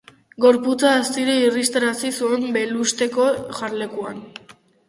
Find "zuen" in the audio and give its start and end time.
2.21-2.49